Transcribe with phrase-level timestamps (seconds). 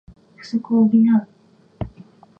[0.35, 1.27] 不足を補う